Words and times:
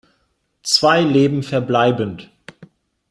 Zwei 0.63 1.01
Leben 1.03 1.43
verbleibend. 1.43 2.31